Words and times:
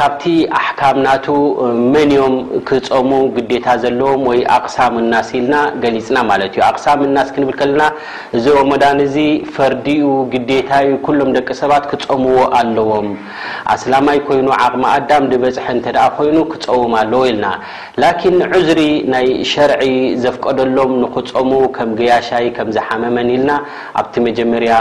ካብቲ 0.00 0.22
ኣሕካምናቱ 0.58 1.24
መን 1.94 2.10
ዮም 2.16 2.34
ክፀሙ 2.68 3.08
ግዴታ 3.36 3.66
ዘለዎም 3.82 4.22
ወይ 4.28 4.38
ኣቕሳ 4.56 4.76
ምናስ 4.94 5.28
ኢልና 5.38 5.54
ገሊፅና 5.82 6.18
ማለት 6.28 6.52
እዩ 6.54 6.60
ኣቕሳ 6.68 6.86
ምናስ 7.00 7.28
ክንብል 7.34 7.56
ከለና 7.60 7.82
እዚ 8.36 8.44
ሮሞዳን 8.58 9.00
እዚ 9.06 9.16
ፈርዲኡ 9.56 10.06
ግዴታ 10.34 10.70
ኩሎም 11.08 11.30
ደቂ 11.36 11.48
ሰባት 11.60 11.84
ክፀምዎ 11.90 12.38
ኣለዎም 12.60 13.08
ኣስላማይ 13.74 14.20
ኮይኑ 14.28 14.48
ዓቕሚ 14.66 14.84
ኣዳም 14.94 15.26
ድበፅሐ 15.32 15.66
እንተደኣ 15.78 16.06
ኮይኑ 16.20 16.36
ክፀውም 16.52 16.94
ኣለዎ 17.02 17.20
ኢልና 17.32 17.46
ላኪን 18.04 18.38
ዑዝሪ 18.54 18.80
ናይ 19.16 19.28
ሸርዒ 19.52 19.84
ዘፍቀደሎም 20.24 20.94
ንክፀሙ 21.04 21.52
ከም 21.76 21.92
ግያሻይ 22.00 22.48
ከም 22.58 22.70
ዝሓመመን 22.78 23.28
ኢልና 23.36 23.50
ኣብቲ 24.02 24.14
መጀመርያ 24.30 24.72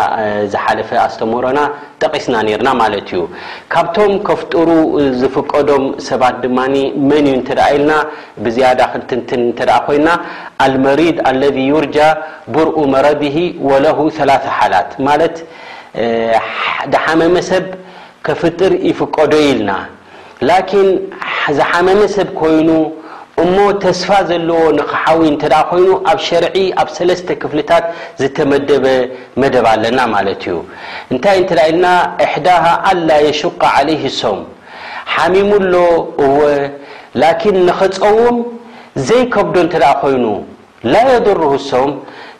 ዝሓለፈ 0.55 0.89
ኣስተምሮና 1.07 1.59
ጠቒስና 2.03 2.35
ነርና 2.47 2.69
ማለት 2.83 3.07
እዩ 3.13 3.21
ካብቶም 3.75 4.11
ከፍጥሩ 4.27 4.67
ዝፍቀዶም 5.21 5.83
ሰባት 6.07 6.35
ድማ 6.43 6.59
መን 7.09 7.25
እዩ 7.29 7.35
ንተደ 7.41 7.59
ኢልና 7.75 7.91
ብዝያዳ 8.43 8.81
ክትንትን 8.93 9.41
እተ 9.51 9.59
ኮይንና 9.87 10.09
ኣልመሪድ 10.65 11.17
አለذ 11.29 11.57
ዩርጃ 11.71 11.97
ብርኡ 12.55 12.77
መረዲሂ 12.93 13.37
ወለሁ 13.69 13.97
ثላ 14.17 14.31
ሓላት 14.57 14.91
ማለት 15.07 15.35
ዝሓመመ 16.93 17.33
ሰብ 17.51 17.65
ከፍጥር 18.27 18.71
ይፍቀዶ 18.89 19.33
ኢልና 19.49 19.71
ላኪን 20.49 20.89
ዝሓመመ 21.59 21.99
ሰብ 22.17 22.29
ኮይኑ 22.41 22.69
እሞ 23.43 23.57
ተስፋ 23.83 24.09
ዘለዎ 24.29 24.61
ንክሓዊ 24.77 25.19
እተደ 25.33 25.53
ኮይኑ 25.69 25.91
ኣብ 26.11 26.17
ሸርዒ 26.27 26.55
ኣብ 26.81 26.87
ሰለስተ 26.95 27.27
ክፍልታት 27.41 27.85
ዝተመደበ 28.21 28.85
መደብ 29.41 29.65
ኣለና 29.73 29.99
ማለት 30.15 30.41
እዩ 30.47 30.55
እንታይ 31.11 31.37
እንተ 31.41 31.51
ኢልና 31.69 31.85
እሕዳ 32.25 32.47
ኣላ 32.89 33.07
የሽቃ 33.27 33.61
ዓለይ 33.79 34.01
ሶም 34.19 34.39
ሓሚሙሎ 35.13 35.73
እወ 36.25 36.37
ላኪን 37.21 37.57
ንኸፀዎም 37.67 38.37
ዘይከብዶ 39.07 39.55
እንተዳ 39.65 39.85
ኮይኑ 40.01 40.25
ላየድሩ 40.93 41.39
ህሶም 41.55 41.91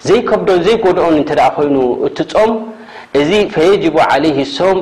ዘይከብዶም 0.08 0.60
ዘይጎድዖን 0.66 1.14
እንተዳ 1.20 1.42
ኮይኑ 1.56 1.76
እትፆም 2.08 2.52
እዚ 3.18 3.32
ፈየጅቡ 3.54 3.96
ለ 4.24 4.44
ሶም 4.56 4.80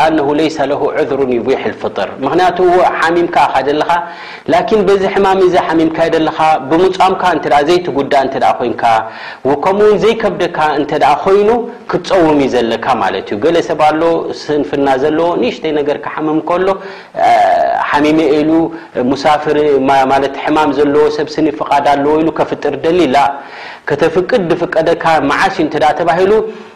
ኣሁ 0.00 0.26
ሌ 0.40 0.42
ለሁ 0.70 0.80
ዑሩን 1.10 1.30
ል 1.66 1.74
ፍጥር 1.82 2.08
ምክንያቱምካ 2.24 3.36
ደለካ 3.68 3.90
ላን 4.52 4.82
በዚ 4.88 5.02
ሕማም 5.14 5.38
እ 5.46 5.48
ምካደካ 5.88 6.38
ብምፃምካ 6.70 7.22
ዘይትጉዳ 7.68 8.12
እ 8.26 8.28
ይንካ 8.68 8.82
ከምኡውን 9.64 9.96
ዘይከብደካ 10.02 10.58
እ 10.82 10.84
ኮይኑ 11.22 11.48
ክፀውም 11.92 12.40
ዘለካ 12.54 12.86
ማት 13.02 13.16
ዩ 13.34 13.38
ገለሰብሎ 13.44 14.02
ስንፍና 14.42 14.86
ዘለዎ 15.04 15.28
ንሽተይ 15.44 15.72
ነገርክም 15.78 16.28
ከሎ 16.50 16.68
ሓሚም 17.92 18.20
ሉ 18.50 18.60
ሙሳፍ 19.12 19.42
ሕማም 20.44 20.70
ዘለዎ 20.80 21.04
ሰብኒ 21.18 21.46
ፍቃድ 21.62 21.86
ኣለዎ 21.94 22.14
ኢሉ 22.22 22.28
ከፍጥር 22.40 22.76
ደሊላ 22.84 23.16
ከተፍቅድ 23.88 24.42
ድፍቀደካ 24.52 25.04
መዓሽ 25.32 25.56
ተባሂሉ 25.98 26.32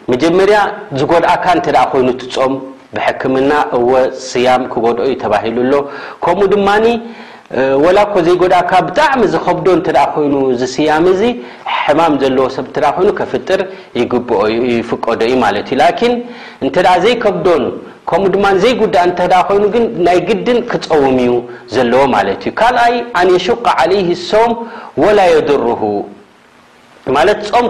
መጀመርያ 0.09 0.59
ዝጎድኣካ 0.99 1.45
እተ 1.59 1.67
ኮይኑ 1.91 2.07
ትፆም 2.21 2.53
ብሕክምና 2.95 3.51
እዎ 3.77 3.89
ስያም 4.29 4.63
ክጎድኦ 4.71 5.05
ዩ 5.11 5.13
ተባሂሉሎ 5.23 5.73
ከምኡ 6.23 6.45
ድማ 6.53 6.67
ወላኮ 7.83 8.13
ዘይጎዳኣካ 8.27 8.71
ብጣዕሚ 8.87 9.21
ዝከብዶ 9.33 9.67
እተ 9.79 9.89
ኮይኑ 10.15 10.33
ዝስያም 10.59 11.05
እዙ 11.13 11.21
ሕማም 11.79 12.13
ዘለዎ 12.21 12.45
ሰብ 12.55 12.65
ተ 12.75 12.91
ኮይኑ 12.97 13.09
ከፍጥር 13.19 13.61
ይይፍቀዶ 13.99 15.19
እዩ 15.29 15.33
ማለት 15.45 15.67
እዩ 15.73 15.79
ላኪን 15.81 16.13
እንተ 16.63 16.75
ዘይከብዶን 17.05 17.63
ከምኡ 18.11 18.31
ድማ 18.35 18.45
ዘይጉዳእ 18.63 19.05
እተ 19.11 19.21
ኮይኑ 19.49 19.63
ግን 19.75 19.85
ናይ 20.07 20.19
ግድን 20.29 20.57
ክፀውም 20.71 21.17
እዩ 21.25 21.33
ዘለዎ 21.75 22.01
ማለት 22.15 22.41
እዩ 22.49 22.53
ካልኣይ 22.61 22.95
ኣንሽቃ 23.21 23.65
ዓለይሂ 23.81 24.09
ሶም 24.29 24.51
ወላ 25.03 25.19
የድርሁ 25.33 25.81
ማት 27.15 27.39
ፀም 27.51 27.65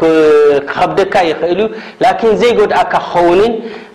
ክከብደካ 0.00 1.14
ይኽእል 1.30 1.60
ን 2.02 2.28
ዘይ 2.40 2.52
ጎድኣካ 2.58 2.92
ክኸውንን 2.94 3.52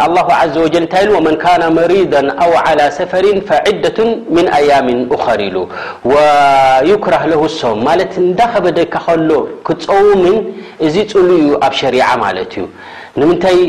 ه 0.00 0.86
ታ 0.92 0.94
መن 1.26 1.36
ካ 1.42 1.46
መሪض 1.78 2.12
و 2.50 2.54
على 2.66 2.84
ሰፈር 2.98 3.24
فዒደة 3.48 3.98
من 4.36 4.46
ኣያም 4.58 4.88
أخር 5.16 5.40
ሉ 5.54 5.56
يኩራه 6.90 7.24
ለه 7.32 7.42
ሶም 7.60 7.78
ማለት 7.88 8.12
እንዳከበደካ 8.24 8.94
ከሎ 9.06 9.30
ክፀውምን 9.66 10.36
እዚ 10.86 10.96
ፅሉ 11.12 11.28
እዩ 11.42 11.48
ኣብ 11.66 11.72
ሸሪع 11.80 12.06
ማለት 12.24 12.52
እዩ 12.58 12.64
ምፀቢ 13.20 13.30
ካ 13.40 13.44
ይ 13.56 13.60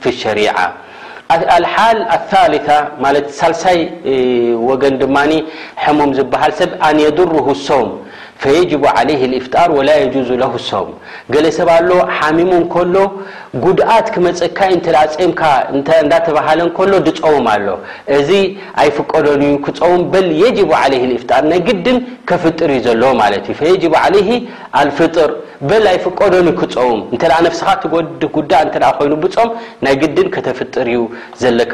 ፍ 0.03 0.05
ድ 0.23 0.25
ع 0.55 0.57
الحال 1.59 1.97
الثالثة 2.17 2.77
ሳلሳي 3.39 3.79
ون 4.67 5.11
حمم 5.83 6.09
زبل 6.17 6.51
س 6.59 6.61
ن 6.95 6.99
يدره 7.05 7.45
الصم 7.57 7.89
فيجب 8.43 8.83
عليه 8.97 9.21
الافطار 9.29 9.67
ولا 9.77 9.95
يجوز 10.03 10.29
له 10.43 10.51
الصم 10.61 10.87
ل 11.33 11.45
سب 11.57 11.69
حمم 12.19 12.39
ل 12.95 12.97
ጉድኣት 13.63 14.07
ክመፀካ 14.15 14.59
ፀምካ 15.13 15.39
እዳተባሃለሎ 16.03 16.93
ድፀውም 17.07 17.47
ኣሎ 17.53 17.67
እዚ 18.17 18.29
ኣይፍቀዶ 18.83 19.27
ክፀውም 19.65 20.01
በ 20.13 20.21
ፍጣር 21.23 21.43
ይ 21.55 21.59
ግድን 21.69 21.97
ፍጥር 22.43 22.69
ዩ 22.75 22.79
ፍር 23.59 23.71
ኣይፍቀዶ 25.93 26.33
ክፀውም 26.59 26.99
ስካ 27.59 27.69
ትድ 27.81 28.23
እይኑ 28.61 29.13
ብም 29.23 29.49
ናይ 29.85 29.93
ግድን 30.03 30.27
ከተፍጥር 30.35 30.87
ዩ 30.95 30.99
ዘካ 31.43 31.73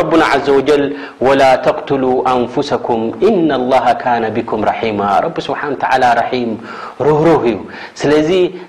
ረና 0.00 0.22
ዘ 0.46 0.48
ላ 1.40 1.42
ተት 1.66 1.88
ንኩም 3.50 4.60
ማ 5.00 5.02
ህእዩ 7.08 7.56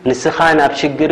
ንስብ 0.08 0.36
ሽር 0.82 1.12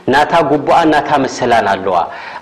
ናታ 0.13 0.33
ጉቡኣ 0.51 0.77
ናታ 0.93 1.09
መሰላን 1.25 1.67
ኣለዋ 1.73 1.97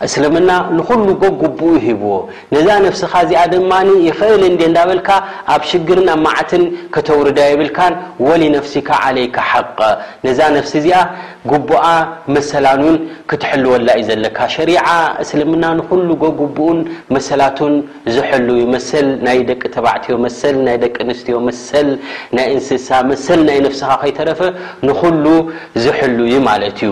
እስልምና 0.05 0.49
ንኩሉ 0.77 1.07
ጎ 1.21 1.25
ጉቡኡ 1.41 1.71
ሂብዎ 1.85 2.11
ነዛ 2.55 2.67
ነፍስካ 2.85 3.13
እዚኣ 3.25 3.41
ድማ 3.53 3.71
ይኽእል 4.07 4.43
እን 4.49 4.55
እዳበልካ 4.67 5.09
ኣብ 5.55 5.63
ሽግርን 5.69 6.07
ኣብ 6.13 6.19
ማዓትን 6.25 6.63
ከተውርዳ 6.95 7.39
የብልካን 7.51 7.93
ወሊነፍሲካ 8.27 8.89
ዓለይካ 9.07 9.37
ሓቀ 9.51 9.79
ነዛ 10.25 10.39
ነፍሲ 10.57 10.73
እዚኣ 10.81 11.01
ጉቡኣ 11.51 11.83
መሰላን 12.35 12.79
እውን 12.85 12.97
ክትሐልወላ 13.29 13.87
እዩ 13.99 14.05
ዘለካ 14.09 14.37
ሸሪዓ 14.55 14.87
እስልምና 15.23 15.63
ንኩሉጎ 15.79 16.23
ጉቡኡን 16.41 16.79
መሰላቱን 17.17 17.75
ዝሐል 18.15 18.47
መሰል 18.73 19.07
ናይ 19.27 19.39
ደቂ 19.51 19.63
ተባዕትዮ 19.75 20.15
መሰናይ 20.27 20.77
ደቂ 20.85 20.95
ኣንስትዮ 21.07 21.37
ሰ 21.69 21.83
ናይእንስሳ 22.37 22.89
ሰል 23.27 23.39
ናይ 23.51 23.57
ነፍስካ 23.67 23.91
ከይተረፈ 24.03 24.41
ንሉ 24.87 25.25
ዝሕልዩ 25.83 26.33
ማለት 26.49 26.77
እዩ 26.85 26.91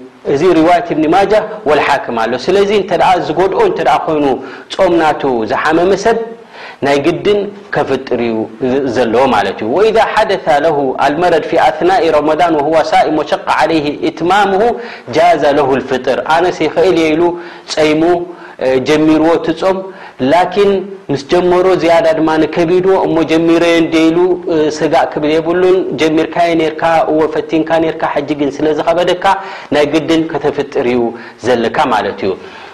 እዚ 0.33 0.41
رዋيት 0.59 0.87
ብኒ 0.97 1.03
ማ 1.13 1.17
ولሓك 1.69 2.05
ኣ 2.23 2.37
ስለዚ 2.45 2.71
ዝድኦ 3.29 3.59
ይኑ 4.15 4.25
ጾም 4.75 4.91
ና 5.01 5.07
ዝሓመመ 5.51 5.91
ሰብ 6.05 6.17
ናይ 6.85 6.97
ግድን 7.05 7.39
ከፍጥር 7.75 8.21
ዘለ 8.95 9.13
وإذ 9.75 9.97
ሓደث 10.13 10.45
ልመረድ 11.13 11.43
في 11.49 11.55
ثنء 11.77 12.03
رمضን 12.17 12.55
ه 12.65 12.69
ሳ 12.91 12.93
وሸق 13.17 13.45
عله 13.59 13.85
እትማም 14.09 14.51
ጃز 15.15 15.43
ه 15.67 15.69
الፍጥር 15.79 16.17
ነእል 16.43 16.97
የ 17.05 17.09
ፀይሙ 17.73 18.01
ጀሚርዎ 18.87 19.27
ጾም 19.59 19.77
ላኪን 20.29 20.71
ምስ 21.11 21.21
ጀመሮ 21.31 21.67
ዝያዳ 21.83 22.07
ድማ 22.17 22.29
ንከቢድ 22.41 22.87
እሞ 23.05 23.15
ጀሚሮየ 23.31 23.77
ደኢሉ 23.93 24.17
ሰጋእ 24.79 25.05
ክብል 25.13 25.31
የብሉን 25.35 25.77
ጀሚርካ 26.01 26.37
ርካ 26.73 26.83
ወፈቲንካ 27.19 27.69
ርካ 27.93 28.03
ሓጂግን 28.15 28.51
ስለዝኸበደካ 28.57 29.25
ናይ 29.75 29.85
ግድን 29.93 30.23
ከተፍጥርዩ 30.33 30.99
ዘለካ 31.47 31.77
ማለት 31.93 32.19
እዩ 32.25 32.31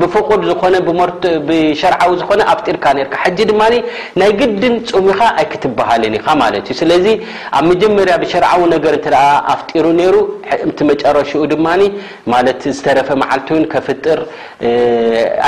ብፍቁድ 0.00 0.40
ዝብሸርዓዊ 0.48 2.12
ዝኮነ 2.20 2.40
ኣፍጢርካ 2.52 2.86
ርካ 2.96 3.14
ሕጂ 3.24 3.38
ድማ 3.50 3.62
ናይ 4.20 4.30
ግድን 4.40 4.74
ፅሙ 4.90 5.06
ካ 5.18 5.22
ኣይክትበሃልን 5.40 6.14
ኢኻ 6.18 6.26
ማለት 6.42 6.64
እዩ 6.72 6.76
ስለዚ 6.80 7.06
ኣብ 7.58 7.64
መጀመርያ 7.70 8.14
ብሸርዓዊ 8.22 8.62
ነገር 8.74 8.94
ኣፍጢሩ 9.52 9.84
ሩ 10.14 10.16
ቲ 10.78 10.88
መጨረሽኡ 10.90 11.42
ድማ 11.52 11.66
ማት 12.34 12.62
ዝተረፈ 12.76 13.08
መዓልቲው 13.22 13.58
ከፍጥር 13.74 14.20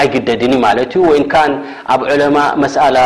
ኣይግደድን 0.03 0.55
ማት 0.67 0.79
ዩ 0.99 1.03
ወይ 1.11 1.21
ኣብ 1.95 2.01
ዕለማ 2.13 2.39
መስኣላ 2.63 2.97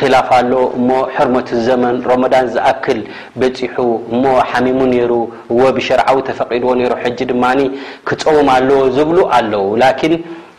ክላፍ 0.00 0.28
ኣሎ 0.40 0.52
እሞ 0.80 0.90
ሕርመት 1.14 1.48
ዘመን 1.68 1.96
ረሞዳን 2.10 2.46
ዝኣክል 2.56 3.00
በፂሑ 3.40 3.78
ሞ 4.24 4.36
ሓሚሙ 4.50 4.80
ይሩ 5.00 5.12
ብሸርዓዊ 5.78 6.18
ተፈቂድዎ 6.30 6.68
ሩ 6.82 6.84
ድማ 7.32 7.44
ክፀውም 8.08 8.48
ኣለዎ 8.58 8.80
ዝብሉ 8.98 9.18
ኣለው 9.38 9.64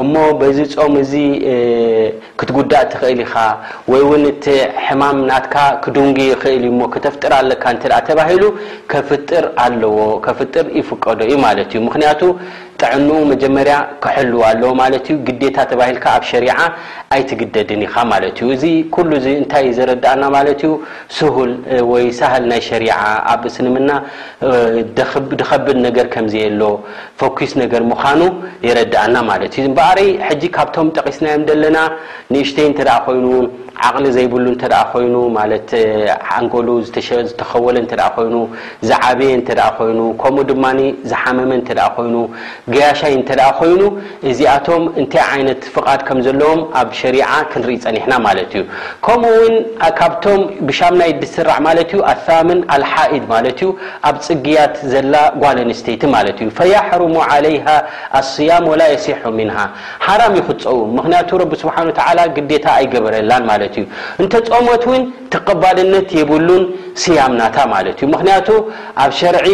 እሞ 0.00 0.14
በዚ 0.40 0.58
ፆም 0.74 0.94
እዙ 1.00 1.12
ክትጉዳእ 2.40 2.84
ትኽእል 2.92 3.18
ኢኻ 3.24 3.34
ወይ 3.92 4.02
ውን 4.08 4.22
እቲ 4.32 4.44
ሕማም 4.86 5.18
ናትካ 5.28 5.54
ክዱንጊ 5.84 6.18
ይኽእል 6.32 6.64
ሞ 6.78 6.80
ክተፍጥር 6.94 7.32
ኣለካ 7.40 7.64
እተ 7.76 7.84
ተባሂሉ 8.08 8.44
ከፍጥር 8.92 9.44
ኣለዎ 9.64 9.96
ከፍጥር 10.26 10.64
ይፍቀዶ 10.78 11.18
እዩ 11.28 11.34
ማለት 11.46 11.68
እዩ 11.72 11.80
ምክንያቱ 11.88 12.20
ጠዕን 12.80 13.04
መጀመርያ 13.30 13.74
ክሕልዋ 14.04 14.42
ኣለ 14.54 14.62
ማለት 14.80 15.04
እዩ 15.12 15.16
ግዴታ 15.26 15.56
ተባሂልካ 15.70 16.04
ኣብ 16.16 16.22
ሸሪዓ 16.30 16.54
ኣይትግደድን 17.14 17.82
ኢኻ 17.86 17.94
ማለት 18.12 18.36
እዩ 18.42 18.48
እዚ 18.56 18.64
ኩሉ 18.94 19.10
ዚ 19.24 19.28
እንታይ 19.40 19.66
ዘረዳእና 19.78 20.22
ማለት 20.36 20.60
እዩ 20.66 20.72
ስሁል 21.18 21.52
ወይ 21.92 22.06
ሳህል 22.18 22.44
ናይ 22.52 22.60
ሸሪዓ 22.68 22.96
ኣብ 23.32 23.42
እስንምና 23.50 23.90
ድከብል 25.36 25.78
ነገር 25.86 26.08
ከምዘየሎ 26.14 26.62
ፎኪስ 27.22 27.52
ነገር 27.62 27.84
ምዃኑ 27.90 28.22
የረዳአና 28.68 29.16
ማለት 29.30 29.52
እዩ 29.58 29.66
እምበርይ 29.72 30.10
ሕጂ 30.28 30.42
ካብቶም 30.58 30.90
ጠቒስናዮም 30.98 31.44
ዘለና 31.52 31.78
ንእሽተይ 32.34 32.68
እተደ 32.72 32.90
ኮይኑውን 33.08 33.46
ዘይብሉ 34.16 34.44
ይን 34.50 34.58
ዝከ 38.88 39.08
ይ 39.22 39.32
ዝዓየ 39.32 39.32
ይ 39.32 40.44
ድማ 40.50 40.66
ዝሓመመ 41.10 41.50
ይ 41.56 42.78
ያሻይ 42.80 43.14
ይኑ 43.70 43.82
እዚኣቶ 44.30 44.66
ፍድ 45.74 45.92
ዎም 46.46 46.60
ኣብ 46.80 46.88
ክንኢ 47.52 47.76
ፀኒና 47.84 48.12
ከው 49.06 49.22
ካ 50.00 50.08
ብሻናይ 50.68 51.12
ዲስራ 51.22 51.48
ን 52.50 52.58
ሓኢድ 52.92 53.24
ኣብ 54.08 54.16
ፅግያት 54.28 54.74
ላ 55.12 55.16
ጓኣንስተይቲ 55.42 56.02
ሲ 59.04 59.14
ይፀ 62.80 63.04
ረ 63.60 63.71
እንተ 64.22 64.34
ፀመት 64.50 64.82
እውን 64.88 65.02
ተቐባልነት 65.34 66.08
የብሉን 66.18 66.64
ስያምናታ 67.02 67.56
ማለት 67.74 67.96
እዩ 68.00 68.06
ምክንያቱ 68.14 68.48
ኣብ 69.04 69.10
ሸርዒ 69.18 69.46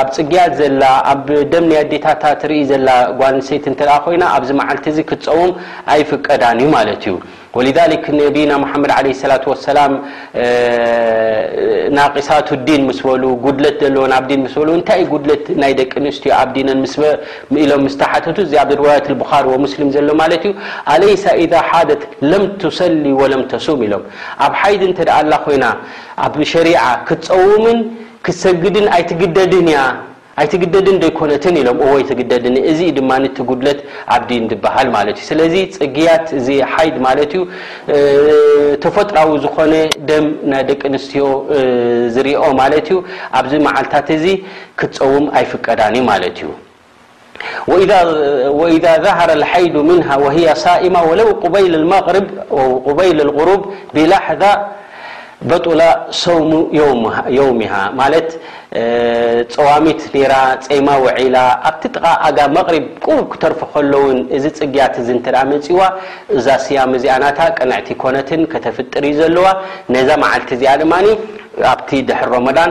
ኣብ 0.00 0.08
ፅግያት 0.16 0.52
ዘላ 0.60 0.82
ኣብ 1.12 1.24
ደምኒ 1.52 1.72
ኣዴታታ 1.82 2.22
ትርኢ 2.42 2.62
ዘላ 2.72 2.88
ጓንሴይቲ 3.20 3.64
እንተኣ 3.72 3.92
ኮይና 4.06 4.24
ኣብዚ 4.36 4.50
መዓልቲ 4.60 4.84
እዚ 4.94 4.98
ክፀሙም 5.10 5.52
ኣይፍቀዳን 5.94 6.58
እዩ 6.64 6.68
ማለት 6.76 7.02
እዩ 7.10 7.14
ولذ 7.58 7.78
ና 7.98 8.72
ድ 8.84 8.86
ع 8.96 8.98
ة 9.10 9.18
سላ 9.22 9.32
قሳ 9.46 9.64
لዲን 12.60 12.82
ድት 13.64 13.80
ኣ 14.06 14.80
ታ 14.88 14.98
ጉድት 15.12 15.44
ይ 15.70 15.72
ደቂ 15.80 15.92
ኣ 16.40 16.42
ሎ 17.60 17.62
يት 18.94 19.08
اب 19.42 19.64
سሊ 19.68 20.02
ሎ 20.08 20.12
ማ 20.20 20.24
ዩ 22.64 22.64
ሓደት 22.64 22.64
ሰሊ 22.80 23.04
ለ 23.32 23.34
ሱም 23.66 23.80
ኢሎም 23.86 24.02
ኣብ 24.46 24.52
ሓ 24.60 24.64
ላ 25.32 25.36
ኮይና 25.46 25.64
ኣብ 26.26 26.34
شሪع 26.52 26.82
ክፀውምን 27.08 27.78
ሰግድን 28.42 28.86
ይትግደድን 29.00 29.68
ያ 29.74 29.78
ይትግደድ 30.44 30.88
ይኮነትን 31.08 31.56
ሎም 31.66 31.78
ወይግደድ 31.92 32.44
እ 32.70 32.72
ድማ 32.96 33.10
ጉድለት 33.50 33.78
ኣብዲ 34.16 34.30
በሃል 34.64 34.88
ዩ 35.10 35.16
ስለዚ 35.30 35.54
ፅግያት 35.78 36.26
ሓይድ 36.74 36.96
ማዩ 37.06 37.20
ተፈጥራዊ 38.84 39.30
ዝኮነ 39.44 39.72
ደም 40.10 40.26
ና 40.50 40.60
ደቂ 40.70 40.80
ኣንስትዮ 40.92 41.24
ዝርኦ 42.16 42.44
ማት 42.60 42.86
ዩ 42.92 42.96
ኣብዚ 43.40 43.52
መዓልታት 43.66 44.08
እዚ 44.18 44.26
ክፀውም 44.82 45.26
ኣይፍቀዳን 45.40 45.96
ማለት 46.12 46.38
እዩ 47.74 47.74
إዛ 48.76 49.04
هረ 49.20 49.30
ሓይድ 49.52 49.74
ም 49.88 49.90
ሳኢማ 50.64 50.96
ለው 51.20 51.28
በይ 51.54 51.66
ር 52.14 52.18
በይል 52.98 53.20
غሩብ 53.38 53.62
ላሕ 54.14 54.24
በጡላ 55.48 55.82
ሰውሙ 56.20 56.52
ዮውም 57.38 57.60
ሃ 57.72 57.74
ማለት 58.00 58.28
ፀዋሚት 59.54 60.00
ኔራ 60.14 60.34
ፀማ 60.66 60.88
ወዒላ 61.04 61.36
ኣብቲ 61.70 61.82
ጥቓ 61.96 62.04
ኣጋ 62.28 62.38
መቕሪብ 62.56 62.84
ቁቡብ 63.04 63.26
ክተርፉ 63.32 63.60
ከለውን 63.72 64.18
እዚ 64.36 64.44
ፅግያት 64.60 64.94
እንተደኣ 65.14 65.42
መፅዋ 65.52 65.80
እዛ 66.36 66.48
ስያም 66.64 66.92
እዚኣናታ 66.98 67.38
ቀንዕቲ 67.58 67.88
ኮነትን 68.04 68.42
ከተፍጥር 68.54 69.04
እዩ 69.10 69.16
ዘለዋ 69.20 69.46
ነዛ 69.96 70.08
መዓልቲ 70.24 70.50
እዚኣ 70.58 70.74
ድማ 70.82 70.94
ኣብቲ 71.72 71.90
ድሕር 72.08 72.28
ሮመዳን 72.36 72.70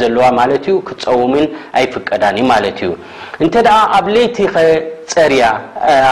ዘለዋ 0.01 0.25
ማለት 0.39 0.63
እዩ 0.69 0.75
ክትፀውምን 0.87 1.45
ኣይፍቀዳን 1.79 2.35
እ 2.41 2.43
ማለት 2.51 2.77
እዩ 2.85 2.91
እንተ 3.43 3.55
ኣብ 3.97 4.05
ለቲ 4.15 4.37
ኸ 4.53 4.63
ፀሪያ 5.13 5.43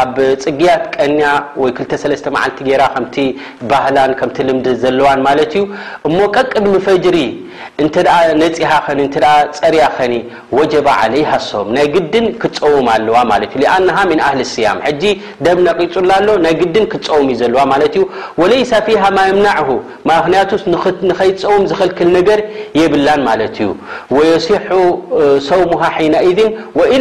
ኣብ 0.02 0.16
ፅግያት 0.44 0.82
ቀንያ 0.96 1.26
ወ 1.62 1.66
23መዓልቲ 1.80 2.58
ጌራ 2.70 2.82
ከምቲ 2.96 3.16
ባህላን 3.70 4.12
ከም 4.20 4.30
ልምድ 4.48 4.66
ዘለዋን 4.82 5.20
ማለት 5.28 5.52
እዩ 5.58 5.64
እሞ 6.08 6.18
ቀቅድሚ 6.36 6.74
ፈጅሪ 6.88 7.18
እ 7.84 7.86
ነፂሃኸ 8.42 8.86
ፀሪያ 9.60 9.84
ኸኒ 9.98 10.14
ወጀባ 10.58 10.88
ለይሃሶም 11.14 11.68
ናይ 11.78 11.88
ግድን 11.96 12.26
ክፀውም 12.42 12.88
ኣለዋ 12.96 13.18
ማ 13.32 13.38
ኣና 13.76 13.90
ን 14.18 14.20
ኣህል 14.28 14.42
ስያም 14.54 14.80
ጂ 15.02 15.14
ደም 15.48 15.60
ነቂፁላ 15.68 16.12
ኣሎ 16.22 16.30
ናይ 16.46 16.56
ግድን 16.62 16.86
ክፀውም 16.94 17.28
ዩ 17.34 17.38
ዘለዋ 17.44 17.64
ማ 17.72 17.76
ዩ 18.02 18.04
ወሌይሳ 18.44 18.72
ፊሃ 18.88 19.04
ማምናዕሁ 19.20 19.70
ክንያቱስ 20.26 20.64
ንከይፀውም 21.10 21.64
ዝኽልክል 21.72 22.10
ነገር 22.18 22.40
የብላን 22.80 23.22
ማለት 23.30 23.54
እዩ 23.62 23.70
ወየሲ 24.18 24.48
ሰውሙሃ 25.50 25.84
ሒናذን 26.04 26.52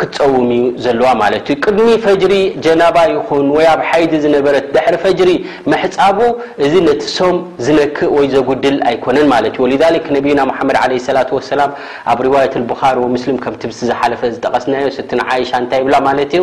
ክትፀውም 0.00 0.48
እዩ 0.54 0.64
ዘለዋ 0.84 1.08
ማለት 1.20 1.46
እዩ 1.50 1.54
ቅድሚ 1.66 1.88
ፈጅሪ 2.04 2.34
ጀናባ 2.64 2.96
ይኹን 3.12 3.46
ወይ 3.56 3.66
ኣብ 3.72 3.80
ሓይዲ 3.90 4.12
ዝነበረት 4.24 4.66
ድሕሪ 4.74 4.94
ፈጅሪ 5.04 5.30
መሕፃቡ 5.72 6.18
እዚ 6.64 6.72
ነቲ 6.88 7.02
ሶም 7.16 7.36
ዝነክእ 7.66 8.10
ወይ 8.16 8.26
ዘጉድል 8.34 8.76
ኣይኮነን 8.90 9.28
ማለት 9.34 9.54
እዩ 9.58 9.78
ወክ 9.94 10.06
ነቢና 10.16 10.40
ሓመድ 10.58 10.76
ለ 10.92 10.98
ስላ 11.06 11.18
ሰላም 11.52 11.70
ኣብ 12.14 12.18
ሪዋት 12.26 12.54
ብኻሪ 12.72 12.96
ሙስሊም 13.14 13.38
ከምቲ 13.46 13.62
ዝሓለፈ 13.90 14.22
ዝጠቀስናዮ 14.34 14.86
ስትን 14.98 15.20
ዓይሻ 15.30 15.50
እንታይ 15.64 15.80
ይብላ 15.84 15.96
ማለት 16.08 16.32
ዩ 16.38 16.42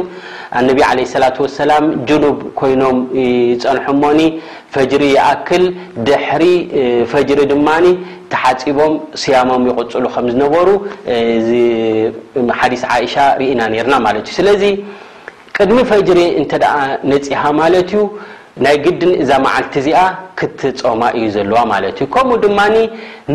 ኣነቢ 0.62 0.79
ለ 1.00 1.07
ስላ 1.13 1.25
ሰላም 1.62 1.86
ጅኑብ 2.10 2.38
ኮይኖም 2.62 3.00
ይፀንሐ 3.22 3.86
ሞኒ 4.01 4.19
ፈጅሪ 4.74 5.03
ይኣክል 5.15 5.63
ድሕሪ 6.10 6.43
ፈጅሪ 7.13 7.39
ድማ 7.53 7.67
ሓፂቦም 8.42 8.94
ስያሞም 9.22 9.63
ይቆፅሉ 9.70 10.04
ከምዝነበሩ 10.16 10.70
ሓዲስ 12.60 12.84
ዓእሻ 12.96 13.13
ርኢና 13.42 13.62
ነርና 13.74 13.96
ማለት 14.06 14.25
እዩ 14.30 14.36
ስለዚ 14.40 14.63
ቅድሚ 15.58 15.80
ፈጅሪ 15.90 16.20
እንተደ 16.42 16.63
ነፂሃ 17.12 17.42
ማለት 17.62 17.90
እዩ 17.96 18.04
ናይ 18.65 18.75
ግድን 18.86 19.12
እዛ 19.22 19.31
መዓልቲ 19.43 19.74
እዚኣ 19.81 20.00
ክትፀማ 20.39 21.01
እዩ 21.17 21.25
ዘለዋ 21.36 21.60
ማለት 21.72 21.95
እዩ 22.00 22.05
ከምኡ 22.15 22.36
ድማኒ 22.43 22.75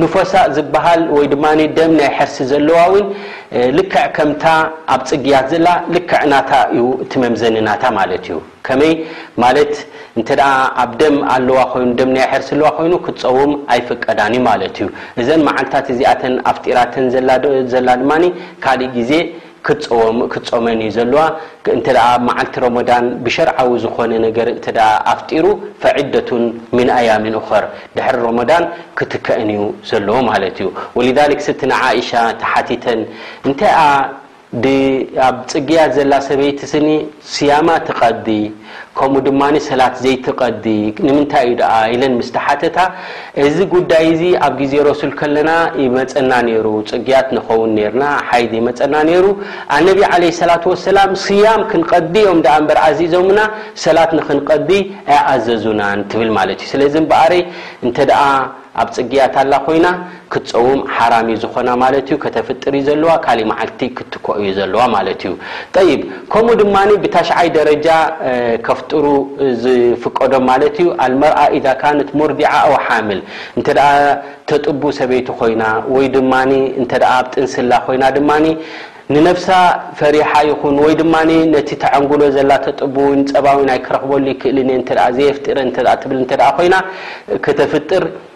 ንፈሳ 0.00 0.32
ዝበሃል 0.56 1.02
ወይ 1.16 1.26
ድማ 1.32 1.44
ደም 1.76 1.92
ናይ 2.00 2.10
ሕርሲ 2.18 2.36
ዘለዋ 2.50 2.78
እውን 2.90 3.06
ልክዕ 3.76 4.04
ከምታ 4.16 4.44
ኣብ 4.94 5.02
ፅግያት 5.10 5.46
ዘላ 5.52 5.68
ልክዕ 5.94 6.20
ናታ 6.32 6.50
እዩ 6.74 6.84
ትመምዘኒናታ 7.12 7.82
ማለት 7.98 8.22
እዩ 8.28 8.38
ከመይ 8.68 8.92
ማለት 9.44 9.74
እንተ 10.18 10.28
ኣብ 10.82 10.90
ደም 11.02 11.16
ኣለዋ 11.34 11.60
ይኑ 11.82 11.88
ደም 11.98 12.10
ናይ 12.16 12.26
ሕርሲ 12.32 12.48
ኣለዋ 12.56 12.68
ኮይኑ 12.78 12.94
ክትፀውም 13.06 13.52
ኣይፈቀዳን 13.74 14.32
እዩ 14.38 14.42
ማለት 14.50 14.76
እዩ 14.80 14.88
እዘን 15.22 15.42
መዓልታት 15.48 15.86
እዚኣተን 15.96 16.34
ኣፍጢራተን 16.52 17.06
ዘላ 17.74 17.90
ድማ 18.02 18.12
ካእ 18.66 18.80
ዜ 19.10 19.12
ክፀመን 20.32 20.80
እዩ 20.86 20.90
ዘለዋ 20.96 21.22
እተ 21.76 21.86
መዓልቲ 22.28 22.54
ሮሞዳን 22.66 23.04
ብሸርዓዊ 23.24 23.70
ዝኮነ 23.84 24.12
ነገር 24.26 24.48
ኣፍጢሩ 25.12 25.46
ፈዒደቱን 25.82 26.44
ምን 26.76 26.88
ኣያም 26.98 27.24
እኸር 27.40 27.64
ድሕሪ 27.96 28.16
ሮመዳን 28.26 28.64
ክትከአን 29.00 29.50
እዩ 29.56 29.62
ዘለዎ 29.90 30.16
ማለት 30.30 30.56
እዩ 30.62 30.68
ወሊذሊ 30.98 31.32
ስቲ 31.48 31.60
ንእሻ 31.72 32.10
ተሓቲተን 32.42 33.00
እንታይኣ 33.48 33.80
ኣብ 35.26 35.36
ፅግያት 35.52 35.90
ዘላ 35.96 36.12
ሰበይቲ 36.28 36.60
ስኒ 36.72 36.88
ስያማ 37.34 37.68
ትቐዲ 37.86 38.26
ከምኡ 39.00 39.18
ድማ 39.26 39.40
ሰላት 39.68 39.94
ዘይትቐዲ 40.04 40.64
ንምንታይ 41.06 41.44
እዩ 41.50 41.58
ኣ 41.72 41.76
ኢለን 41.94 42.12
ምስተሓተታ 42.20 42.78
እዚ 43.44 43.56
ጉዳይ 43.74 44.04
እዙ 44.14 44.22
ኣብ 44.46 44.54
ግዜ 44.60 44.72
ረሱል 44.88 45.12
ከለና 45.20 45.50
ይመፀና 45.82 46.32
ነይሩ 46.48 46.66
ፅጊያት 46.90 47.28
ንኸውን 47.36 47.72
ነርና 47.78 48.04
ሓይዚ 48.28 48.52
ይመፀና 48.60 48.94
ነይሩ 49.10 49.24
ኣነቢ 49.78 49.98
ዓለ 50.12 50.22
ስላት 50.40 50.64
ወሰላም 50.72 51.12
ስያም 51.26 51.62
ክንቀዲ 51.72 52.14
ኦም 52.34 52.40
ዳኣ 52.46 52.56
እንበር 52.62 52.80
ኣዚዞሙና 52.88 53.40
ሰላት 53.86 54.12
ንክንቀዲ 54.20 54.70
ኣይኣዘዙናን 55.18 56.02
ትብል 56.12 56.32
ማለት 56.38 56.58
እዩ 56.64 56.70
ስለዚ 56.76 56.94
በዕረ 57.12 57.32
እ 57.88 57.92
ኣብ 58.82 58.88
ፅግያታላ 58.96 59.52
ኮይና 59.66 59.86
ክትፀውም 60.32 60.80
ሓራሚ 60.96 61.28
ዝኾና 61.42 61.68
ማለት 61.82 62.04
እዩ 62.08 62.16
ከተፍጥር 62.24 62.72
እዩ 62.78 62.82
ዘለዋ 62.88 63.12
ካሊእ 63.24 63.46
መዓልቲ 63.50 63.80
ክትኮዩ 63.98 64.48
ዘለዋ 64.58 64.80
ማለት 64.96 65.20
እዩ 65.28 65.32
ይብ 65.90 66.02
ከምኡ 66.32 66.54
ድማ 66.62 66.76
ብታሽዓይ 67.04 67.48
ደረጃ 67.58 67.88
ከፍጥሩ 68.66 69.04
ዝፍቀዶም 69.62 70.44
ማለት 70.50 70.76
እዩ 70.82 70.88
ኣልመርኣ 71.06 71.40
ኢዛካ 71.60 71.82
ነት 72.00 72.10
ሙርዲዓ 72.20 72.52
ኣዋሓምል 72.68 73.20
እንተደ 73.58 73.80
ተጥቡ 74.52 74.82
ሰበይቱ 75.00 75.28
ኮይና 75.40 75.62
ወይ 75.96 76.06
ድማ 76.18 76.32
እተ 76.82 76.92
ኣብ 77.16 77.26
ጥንስላ 77.34 77.72
ኮይና 77.88 78.04
ድማ 78.18 78.30
ንነፍሳ 79.14 79.50
ፈሪሓ 79.98 80.30
ይኹን 80.48 80.74
ወይ 80.84 80.94
ድማ 80.98 81.14
ነቲ 81.52 81.68
ተዐንጉሎ 81.82 82.22
ዘላ 82.34 82.50
ተጥቡንፀባዊ 82.66 83.58
ናይክረክበሉ 83.70 84.24
ይክእል 84.32 84.58
ተ 84.88 85.10
ዘየፍጥረ 85.18 85.56
ትብል 86.04 86.22
ኮይና 86.56 86.74
ከተፍጥር 87.44 88.02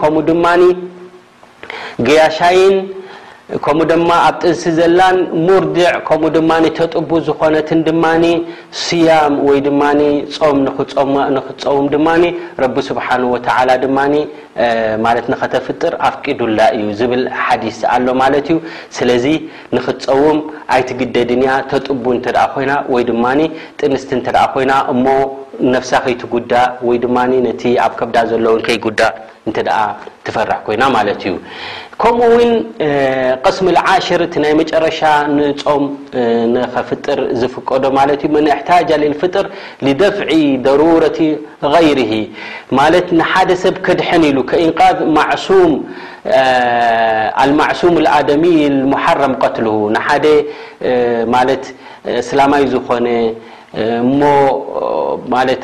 ድ 2.05 2.07
ያሻይ 2.19 2.57
ከምኡ 3.65 3.85
ድማ 3.91 4.09
ኣብ 4.27 4.35
ጥንሲ 4.41 4.61
ዘላን 4.77 5.17
ሙርድዕ 5.47 5.89
ከምኡ 6.07 6.29
ድማ 6.37 6.51
ተጡቡ 6.77 7.09
ዝኾነትን 7.27 7.79
ድማ 7.87 8.03
ስያም 8.83 9.33
ወይ 9.47 9.59
ድማ 9.67 9.81
ም 9.99 10.57
ንኽፀውም 11.35 11.85
ድማ 11.93 12.07
ረቢ 12.63 12.75
ስብሓን 12.89 13.23
ወተላ 13.33 13.69
ድማ 13.83 13.97
ማት 15.03 15.17
ከተፍጥር 15.41 15.93
ኣፍቂዱላ 16.09 16.59
እዩ 16.79 16.89
ዝብል 17.01 17.23
ሓዲስ 17.43 17.77
ኣሎ 17.93 18.07
ማለት 18.23 18.47
እዩ 18.53 18.57
ስለዚ 18.97 19.25
ንኽፀዉም 19.77 20.39
ኣይቲ 20.75 20.89
ግደድንያ 21.01 21.51
ተጥቡ 21.73 22.03
እተ 22.19 22.27
ኮይና 22.55 22.71
ወይ 22.95 23.03
ድማ 23.11 23.25
ጥንስቲ 23.81 24.11
እተኣ 24.21 24.37
ኮይና 24.53 24.71
ፍቲ 26.07 26.21
ጉዳእ 26.33 26.69
ድ 27.03 27.05
ኣብ 27.85 27.91
ከዳ 27.99 28.15
ዘሎጉዳ 28.31 29.01
ትፈር 30.25 30.49
ኮይና 30.65 30.83
ዩ 31.25 31.33
ከምኡው 32.01 32.35
ስ 33.55 33.65
ዓሽ 33.93 34.07
ይ 34.49 34.53
መጨረሻ 34.59 34.99
ንፆም 35.37 35.83
ፍጥር 36.89 37.19
ዝፍቀዶ 37.41 37.83
ኣታጅ 38.57 38.89
ፍጥር 39.21 39.45
لደፍዒ 39.85 40.31
ضرረ 40.65 41.03
غይር 41.73 41.99
ማ 42.77 42.87
ንሓደ 43.19 43.49
ሰብ 43.63 43.75
ክድን 43.85 44.23
ሉ 44.37 44.39
ንዝሱም 45.15 45.73
ሚ 48.43 48.45
ትል 49.57 49.67
እላዊ 52.31 52.63
ዝኾነ 52.71 53.07
እሞ 53.81 54.19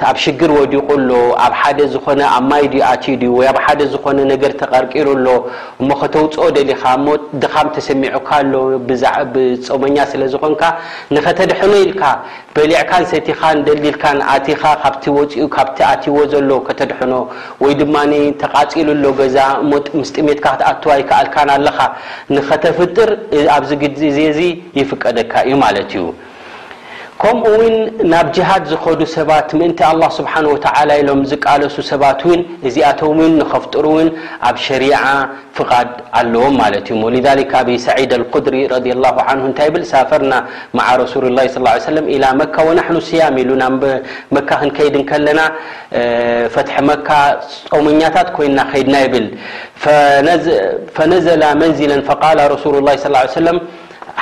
ኣብ 0.09 0.15
ሽግር 0.23 0.51
ወዲቑሎ 0.59 1.09
ኣብ 1.45 1.53
ሓደ 1.61 1.79
ዝኾነ 1.93 2.19
ኣብ 2.35 2.43
ማይ 2.51 2.63
ድዩ 2.71 2.81
ኣቲ 2.93 3.05
ድዩ 3.21 3.31
ወ 3.37 3.41
ኣብ 3.51 3.57
ሓደ 3.65 3.79
ዝኾነ 3.93 4.17
ነገር 4.31 4.51
ተቐርቂሩሎ 4.61 5.25
እሞ 5.81 5.89
ከተውፅኦ 6.01 6.45
ደሊኻ 6.55 6.83
ሞ 7.05 7.07
ድኻም 7.41 7.67
ተሰሚዑካ 7.75 8.29
ሎ 8.51 8.53
ዛፀመኛ 9.01 9.97
ስለ 10.11 10.21
ዝኮንካ 10.35 10.61
ንኸተድሐኖ 11.15 11.73
ኢልካ 11.83 12.01
በሊዕካን 12.55 13.03
ሰቲኻን 13.11 13.57
ደሊልካን 13.67 14.17
ኻ 14.61 14.73
ካቲ 14.81 15.03
ኣቲዎ 15.91 16.17
ዘሎ 16.33 16.49
ከተድሐኖ 16.69 17.13
ወይ 17.65 17.75
ድማ 17.81 17.95
ተቓፂሉሎ 18.43 19.03
ገዛ 19.19 19.37
ምስጥሜትካ 20.01 20.45
ክተኣትዋ 20.55 20.91
ይከኣልካን 21.01 21.51
ኣለኻ 21.57 21.77
ንኸተፍጥር 22.35 23.09
ኣብዚ 23.57 23.71
ግ 23.83 23.91
እዙ 24.11 24.37
ይፍቀደካ 24.81 25.33
እዩ 25.47 25.55
ማለት 25.65 25.91
እዩ 25.99 26.03
ከምኡ 27.21 27.45
ው 27.59 27.63
ናብ 28.11 28.27
ሃድ 28.49 28.63
ዝከዱ 28.71 28.99
ሰባት 29.17 29.49
ን 29.59 29.61
لله 29.79 30.19
ه 30.33 30.33
و 31.11 31.15
ሎ 31.19 31.25
ዝቃለሱ 31.31 31.75
ሰባት 31.91 32.21
እዚአቶ 32.67 33.01
ከፍጥሩ 33.51 33.85
ው 33.95 34.05
ኣብ 34.49 34.55
شሪع 34.65 35.01
ፍቃድ 35.57 35.89
ኣለዎም 36.19 36.55
እ 36.59 37.21
ذ 37.25 37.27
አسድ 37.61 38.29
ድሪ 38.45 38.63
ፈርና 40.11 40.33
ع 40.85 40.91
س 41.13 41.85
ى 41.97 42.29
መካ 42.41 42.57
ና 42.77 42.79
ያ 43.21 43.27
መካ 44.37 44.49
ክንከድ 44.61 44.95
ከለና 45.11 45.39
ፈት 46.55 46.69
መካ 46.91 47.09
ፀሙኛታት 47.73 48.27
ኮይና 48.37 48.59
ከድና 48.71 48.95
ብል 49.13 49.27
ነዘ 50.27 50.45
መን 51.61 51.73
س 51.79 51.81
ى 53.47 53.53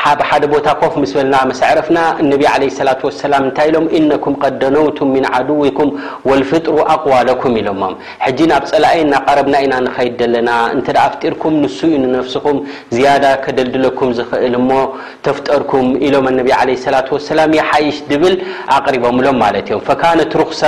ኣብ 0.09 0.19
ሓደ 0.29 0.43
ቦታ 0.53 0.67
ኮፍ 0.81 0.93
ስ 1.11 1.13
በልና 1.17 1.35
መሰዕረፍና 1.49 1.99
ነቢ 2.31 2.43
ለ 2.63 2.83
ላ 2.87 2.91
ሰላ 3.21 3.33
እንታይ 3.43 3.67
ኢሎም 3.69 3.85
ኢነኩም 3.97 4.35
ቀደነውቱም 4.43 5.09
ምን 5.15 5.25
ዓዱ 5.37 5.47
ወይኩም 5.61 5.89
ወልፍጥሩ 6.29 6.75
ኣقዋለኩም 6.93 7.53
ኢሎሞ 7.61 7.81
ሕጂ 8.25 8.39
ናብ 8.51 8.63
ፀላአይና 8.71 9.13
ቀረብና 9.25 9.55
ኢና 9.65 9.73
ንኸድ 9.85 10.13
ዘለና 10.23 10.49
እንተ 10.75 10.87
ኣፍጢርኩም 11.05 11.55
ንሱ 11.63 11.77
ዩ 11.93 11.99
ንነፍስኹም 12.05 12.57
ዝያዳ 12.97 13.25
ከደልድለኩም 13.45 14.11
ዝኽእል 14.19 14.55
ሞ 14.69 14.79
ተፍጠርኩም 15.27 15.89
ኢሎም 16.07 16.27
ነቢ 16.39 16.49
ላ 16.95 17.01
ሰላ 17.29 17.41
የሓይሽ 17.59 17.99
ድብል 18.11 18.35
ኣቅሪቦምሎም 18.77 19.37
ማለት 19.45 19.67
እዮም 19.71 19.83
ፈካነት 19.89 20.31
ርክሳ 20.43 20.61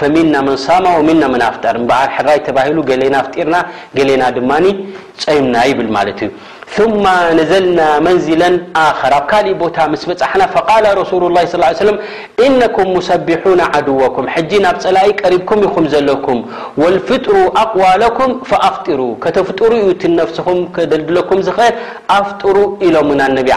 ፈሚና 0.00 0.34
መንሳማ 0.48 0.86
ሚና 1.08 1.22
መና 1.34 1.44
ፍጠር 1.56 1.78
በዓር 1.90 2.10
ሕራይ 2.18 2.38
ተባሂሉ 2.48 2.78
ገሌና 2.92 3.14
ኣፍጢርና 3.24 3.56
ገሌና 3.98 4.22
ድማ 4.38 4.50
ፀይምና 5.22 5.56
ይብል 5.70 5.88
ማለት 5.96 6.18
እዩ 6.24 6.30
ثማ 6.76 7.04
ነዘልና 7.38 7.80
መንዝለ 8.04 8.42
ር 9.12 9.14
ኣብ 9.16 9.24
ካሊእ 9.30 9.56
ቦታ 9.62 9.76
ስ 10.02 10.04
በፃحና 10.10 10.86
ረሱ 10.98 11.12
ላه 11.34 11.44
ص 11.80 11.92
ኢነኩም 12.46 12.90
ሰቢح 13.10 13.42
ዓድወኩም 13.78 14.26
ጂ 14.50 14.60
ናብ 14.64 14.76
ፀላኢ 14.84 15.08
ቀሪብኩም 15.22 15.60
ይኹም 15.66 15.84
ዘለኩም 15.94 16.38
ወልፍጥሩ 16.82 17.34
ኣقዋለኩም 17.62 18.32
ኣፍጢሩ 18.68 19.00
ከተፍጥሩ 19.24 19.70
ዩ 19.84 19.90
ነፍስኩም 20.20 20.58
ከደልድለኩም 20.76 21.40
ዝኽእል 21.48 21.74
ኣፍጥሩ 22.18 22.56
ኢሎና 22.88 23.20
ነቢ 23.38 23.48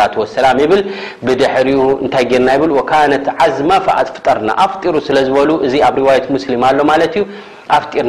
ላة 0.00 0.16
ሰላ 0.36 0.46
ይብል 0.64 0.82
ብድሕር 1.26 1.68
እንታይ 2.04 2.26
ርና 2.40 2.98
ነት 3.12 3.26
ዓዝማ 3.46 3.70
ፍጠርና 3.86 4.50
ኣፍጢሩ 4.66 4.94
ስለዝበሉ 5.08 5.50
እዚ 5.68 5.74
ኣብ 5.88 5.94
ሪዋት 6.02 6.26
ሙስሊም 6.36 6.62
ኣሎ 6.70 6.78
ማለት 6.92 7.14
እዩ 7.20 7.24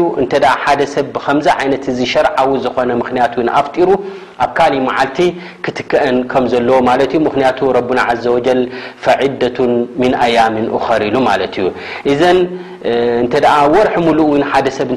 ሓሰብ 0.63 1.05
ብከዚ 1.15 1.47
ይት 1.73 1.85
ሸርዊ 2.13 2.37
ዝኮነ 2.65 2.89
ምክ 3.01 3.09
ኣፍሩ 3.61 3.89
ኣብ 4.43 4.49
ካሊእ 4.57 4.83
መዓልቲ 4.87 5.17
ክትከአን 5.65 6.17
ከምዘለዎ 6.31 6.77
ማ 6.87 6.89
ዩ 7.01 7.03
ምክን 7.25 7.41
ና 7.99 8.01
ዘ 8.23 8.25
ል 8.59 8.61
ፈደ 9.03 9.41
ን 10.07 10.11
ኣያምን 10.25 10.67
ኸሪሉ 10.87 11.15
ማ 11.27 11.29
እዩ 12.09 12.17
ዘ 12.21 12.23
ወርሒ 13.75 13.97
ሉ 14.17 14.19
ሓደሰብ 14.51 14.89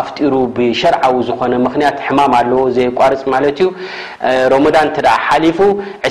ኣፍሩ 0.00 0.32
ብሸርዓዊ 0.56 1.14
ዝኮነ 1.30 1.52
ምክንት 1.66 1.96
ሕማም 2.06 2.32
ኣለዎ 2.40 2.60
ዘየቋርፅ 2.76 3.22
ማ 3.32 3.34
ዩ 3.46 3.58
ሮዳን 4.54 4.88
ሓሊፉ 5.28 5.58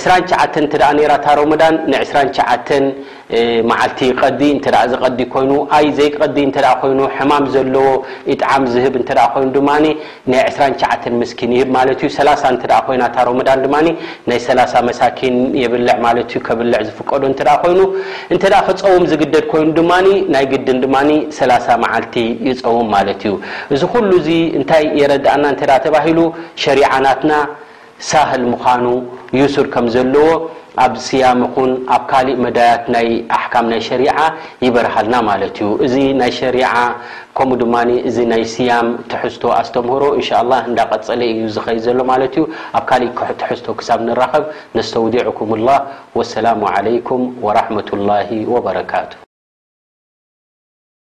2ሸዓ 0.01 2.07
ሸ 2.69 2.71
ማዓልቲ 3.69 4.01
ቀዲ 4.21 4.41
ዘቀዲ 4.91 5.19
ኮይኑ 5.33 5.51
ይ 5.83 5.87
ዘይቀዲ 5.97 6.35
ይኑ 6.89 6.99
ሕማም 7.15 7.45
ዘለዎ 7.53 7.87
ይጣሚ 8.31 8.61
ዝህብ 8.73 8.93
እ 8.99 9.03
ይኑ 9.39 9.43
ድማ 9.55 9.69
ናይ 10.31 10.43
2ሸ 10.57 11.11
ስኪን 11.31 11.51
ይህ 11.57 11.65
ማ 11.75 11.81
ኮይ 12.87 12.97
ሮሚዳን 13.29 13.59
ናይ 14.31 14.39
መሳኪን 14.89 15.35
የብልዕ 15.61 15.95
ማ 16.05 16.13
ከብልዕ 16.47 16.79
ዝፍቀዶ 16.87 17.23
ይኑ 17.71 17.81
እተ 18.35 18.43
ከፀውም 18.67 19.03
ዝግደድ 19.11 19.45
ኮይኑ 19.53 19.67
ድማ 19.79 19.91
ናይ 20.35 20.45
ግድን 20.53 20.79
ማ 20.95 20.99
ላ 21.51 21.53
መዓልቲ 21.83 22.15
ይፀውም 22.47 22.87
ማለት 22.95 23.21
እዩ 23.27 23.33
እዚ 23.73 23.81
ኩሉ 23.93 24.11
ዚ 24.27 24.29
እንታይ 24.59 24.83
የረዳእና 24.99 25.45
ተባሂሉ 25.85 26.19
ሸሪዓናትና 26.63 27.31
ሳህል 28.09 28.43
ምዃኑ 28.53 28.85
ዩስር 29.39 29.67
ከም 29.73 29.85
ዘለዎ 29.95 30.27
ኣብ 30.83 30.93
ስያም 31.05 31.39
ኹን 31.53 31.69
ኣብ 31.95 32.03
ካሊእ 32.09 32.37
መዳያት 32.45 32.83
ናይ 32.95 33.07
ኣሕካም 33.37 33.65
ናይ 33.71 33.81
ሸሪዓ 33.89 34.17
ይበርሃልና 34.65 35.15
ማለት 35.29 35.55
እዩ 35.61 35.69
እዚ 35.85 35.95
ናይ 36.21 36.31
ሸሪዓ 36.39 36.71
ከምኡ 37.37 37.57
ድማ 37.61 37.75
እዚ 38.09 38.17
ናይ 38.33 38.43
ስያም 38.55 38.87
ትሕዝቶ 39.11 39.43
ኣስተምህሮ 39.61 40.03
እንሻ 40.19 40.29
እዳቀፀለ 40.69 41.21
እዩ 41.33 41.41
ዝኸ 41.57 41.67
ዘሎ 41.85 41.99
ማለት 42.13 42.35
እዩ 42.37 42.45
ኣብ 42.79 42.83
ካሊእ 42.89 43.11
ትሕዝቶ 43.43 43.67
ክሳብ 43.81 43.99
ንራኸብ 44.07 44.43
ነስተውዲዕኩም 44.79 45.51
ላ 45.67 45.79
ወሰላሙ 46.19 46.61
عለይኩም 46.75 47.23
ወራመላ 47.47 48.09
ወበረካቱ 48.55 49.13